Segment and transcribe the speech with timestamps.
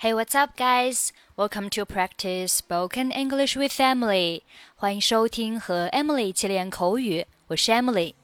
[0.00, 1.12] Hey, what's up, guys?
[1.36, 4.42] Welcome to practice spoken English with Emily.
[4.74, 8.14] 欢迎收听和 Emily 一起练口语，我是 Emily。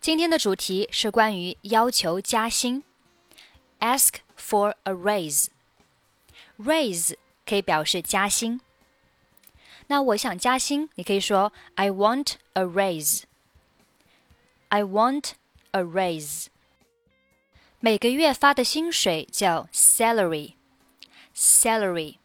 [0.00, 2.82] 今天的主题是关于要求加薪，
[3.80, 7.14] ask for a raise。raise
[7.44, 8.60] 可以表示加薪。
[9.88, 15.32] 那我想加薪，你可以说 I want a raise。I want
[15.70, 16.46] a raise。
[17.80, 22.16] 每个月发的薪水叫 salary。salary。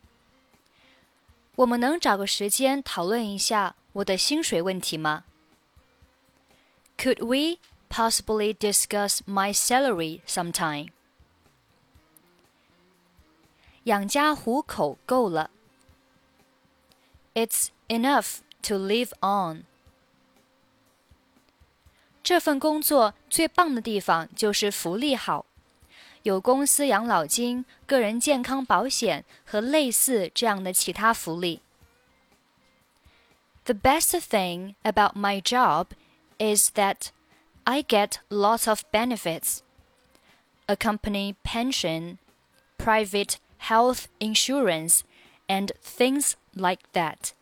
[1.55, 5.25] 我们能找个时间讨论一下我的薪水问题吗？
[6.97, 10.89] Could we possibly discuss my salary sometime？
[13.83, 15.49] 养家糊口够了。
[17.33, 19.65] It's enough to live on。
[22.25, 25.45] 这份工作最棒的地方就是福利好，
[26.23, 31.61] 有公司养老金、个人健康保险和类似这样的其他福利。
[33.65, 35.87] The best thing about my job
[36.37, 37.09] is that
[37.63, 39.59] I get lots of benefits
[40.67, 42.17] a company pension,
[42.77, 45.01] private health insurance,
[45.47, 47.33] and things like that.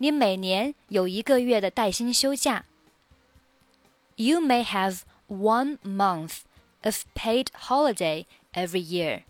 [0.00, 2.64] 你每年有一个月的带薪休假。
[4.16, 6.40] You may have one month
[6.82, 9.22] of paid holiday every year.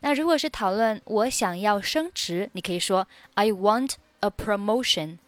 [0.00, 5.18] 那如果是讨论我想要升职，你可以说 I want a promotion.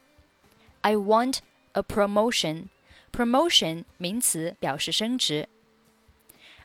[0.83, 1.39] I want
[1.73, 2.69] a promotion.
[3.13, 5.49] Promotion 名词表示升职。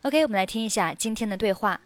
[0.03, 1.81] OK，我们来听一下今天的对话。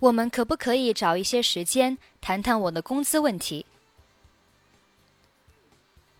[0.00, 3.64] 我们可不可以找一些时间谈谈我的工资问题？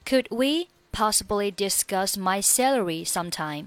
[0.06, 3.66] Could we possibly discuss my salary sometime?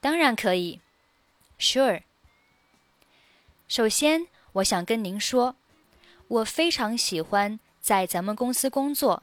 [0.00, 0.80] 当然可以，
[1.58, 2.02] Sure。
[3.66, 5.56] 首先，我想跟您说，
[6.28, 9.22] 我非常喜欢在咱们公司工作。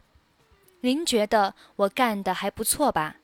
[0.81, 3.17] 您觉得我干的还不错吧？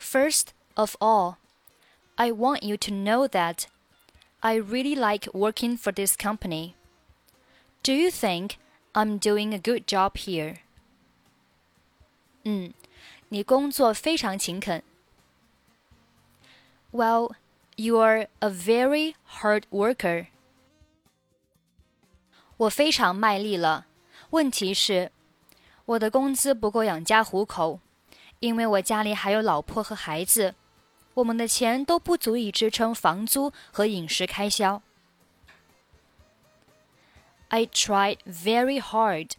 [0.00, 1.36] First of all.
[2.16, 3.66] I want you to know that
[4.40, 6.74] I really like working for this company.
[7.82, 8.56] Do you think
[8.92, 10.58] I'm doing a good job here?
[12.44, 12.72] 嗯，
[13.28, 14.82] 你工作非常勤恳。
[16.90, 17.34] Well,
[17.76, 20.26] you are a very hard worker.
[22.56, 23.86] 我非常卖力了。
[24.30, 25.12] 问题是，
[25.84, 27.80] 我的工资不够养家糊口，
[28.40, 30.54] 因为我家里还有老婆和孩子。
[31.14, 34.82] 我们的钱都不足以支撑房租和饮食开销。
[37.48, 39.32] I tried very hard.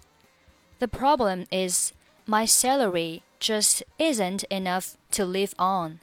[0.80, 1.94] The problem is
[2.26, 6.00] my salary just isn't enough to live on.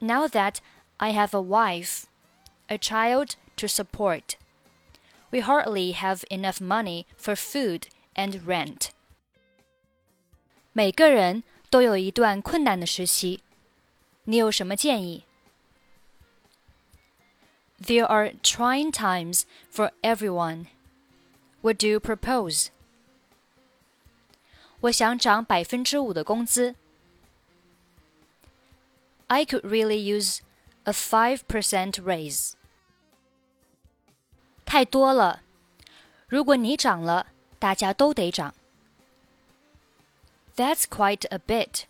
[0.00, 0.56] Now that
[0.98, 2.06] I have a wife,
[2.68, 4.36] a child to support,
[5.30, 8.90] we hardly have enough money for food and rent.
[10.72, 13.40] 每个人都有一段困难的时期。
[14.26, 15.24] 你有什么建议？
[17.80, 19.42] There are trying times
[19.72, 20.66] for everyone.
[21.62, 22.68] What do you propose?
[24.80, 26.74] 我想涨百分之五的工资。
[29.26, 30.40] I could really use
[30.84, 32.52] a five percent raise.
[34.64, 35.42] 太多了，
[36.28, 38.54] 如果你涨了，大家都得涨。
[40.56, 41.84] That's quite a bit.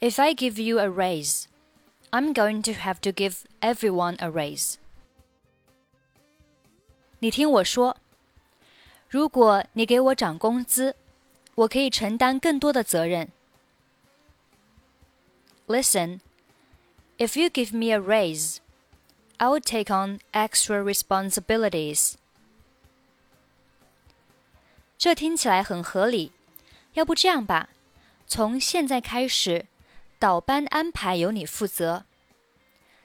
[0.00, 1.46] If I give you a raise,
[2.10, 4.74] I'm going to have to give everyone a raise.
[7.18, 7.96] 你听我说，
[9.08, 10.94] 如果你给我涨工资，
[11.54, 13.30] 我可以承担更多的责任。
[15.66, 16.20] Listen,
[17.16, 18.58] if you give me a raise,
[19.38, 22.14] I will take on extra responsibilities.
[24.98, 26.32] 这听起来很合理，
[26.92, 27.70] 要不这样吧，
[28.26, 29.66] 从现在开始。
[30.20, 32.04] 倒班安排由你负责，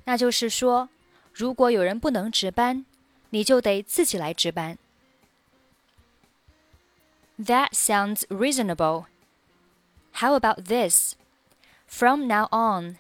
[0.05, 0.89] 那就是说，
[1.33, 2.85] 如果有人不能值班，
[3.29, 4.77] 你就得自己来值班。
[7.37, 9.05] That sounds reasonable.
[10.13, 11.15] How about this?
[11.87, 12.97] From now on,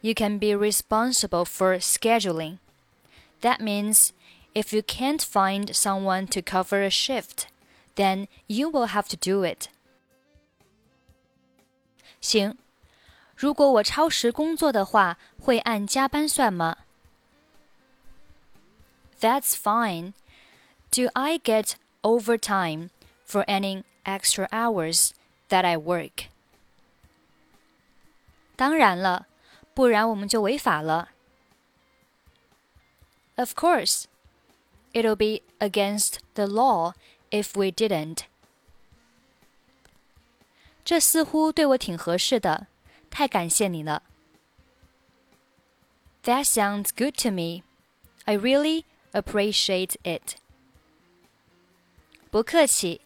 [0.00, 2.58] you can be responsible for scheduling.
[3.40, 4.10] That means
[4.54, 7.46] if you can't find someone to cover a shift,
[7.94, 9.68] then you will have to do it.
[12.20, 12.56] 行。
[13.38, 16.78] 如果我超时工作的话，会按加班算吗？
[19.20, 20.12] That's fine.
[20.90, 21.72] Do I get
[22.02, 22.90] overtime
[23.26, 25.10] for any extra hours
[25.48, 26.26] that I work?
[28.56, 29.26] 当然了，
[29.74, 31.10] 不然我们就违法了。
[33.36, 34.04] Of course,
[34.92, 36.94] it'll be against the law
[37.30, 38.26] if we didn't.
[40.84, 42.68] 这似乎对我挺合适的，
[43.10, 44.02] 太感谢你了。
[46.24, 47.62] That sounds good to me.
[48.24, 50.36] I really appreciate it.
[52.30, 53.02] 不客气，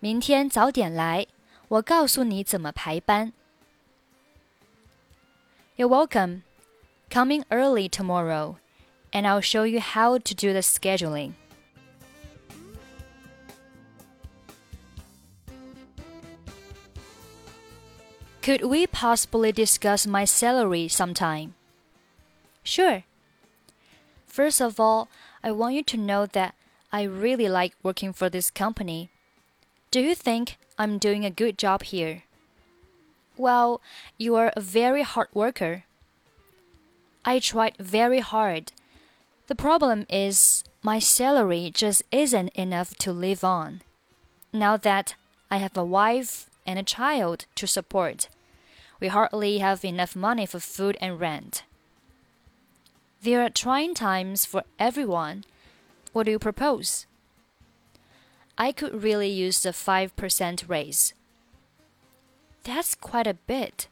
[0.00, 1.26] 明天早点来，
[1.68, 3.32] 我告诉你怎么排班。
[5.76, 6.42] You're welcome.
[7.10, 8.56] Coming early tomorrow,
[9.12, 11.32] and I'll show you how to do the scheduling.
[18.43, 21.55] Could we possibly discuss my salary sometime?
[22.61, 23.05] Sure.
[24.27, 25.07] First of all,
[25.41, 26.53] I want you to know that
[26.91, 29.09] I really like working for this company.
[29.91, 32.23] Do you think I'm doing a good job here?
[33.37, 33.79] Well,
[34.17, 35.85] you are a very hard worker.
[37.23, 38.73] I tried very hard.
[39.47, 43.83] The problem is my salary just isn't enough to live on.
[44.51, 45.15] Now that
[45.49, 48.27] I have a wife and a child to support.
[48.99, 51.63] We hardly have enough money for food and rent.
[53.21, 55.45] There are trying times for everyone.
[56.11, 57.05] What do you propose?
[58.57, 61.13] I could really use the 5% raise.
[62.63, 63.87] That's quite a bit.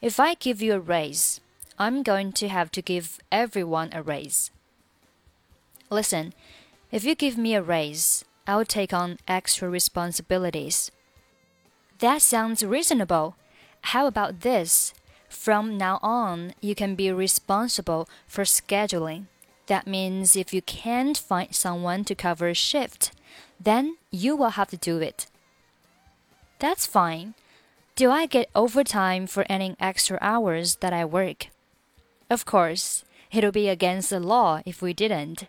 [0.00, 1.40] If I give you a raise,
[1.78, 4.50] I'm going to have to give everyone a raise.
[5.90, 6.34] Listen,
[6.90, 10.90] if you give me a raise, I'll take on extra responsibilities.
[11.98, 13.36] That sounds reasonable.
[13.82, 14.94] How about this?
[15.28, 19.26] From now on, you can be responsible for scheduling.
[19.66, 23.12] That means if you can't find someone to cover a shift,
[23.60, 25.26] then you will have to do it.
[26.58, 27.34] That's fine.
[27.94, 31.48] Do I get overtime for any extra hours that I work?
[32.30, 35.46] Of course, it'll be against the law if we didn't.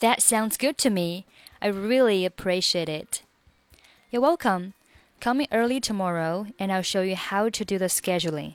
[0.00, 1.24] That sounds good to me.
[1.60, 3.22] I really appreciate it.
[4.10, 4.74] You're welcome.
[5.19, 8.53] Call me early tomorrow and I'll show you how to do the scheduling.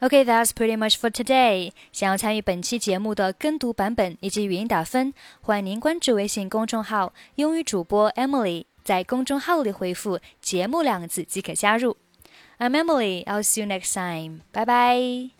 [0.00, 1.70] Okay, that's pretty much for today.
[1.92, 11.96] 想要参与本期节目的跟读版本以及语音打分，欢迎您关注微信公众号“英语主播 Emily”，在公众号里回复“节目”两个字即可加入。
[12.58, 13.24] I'm Emily.
[13.26, 14.40] I'll see you next time.
[14.52, 15.35] Bye bye.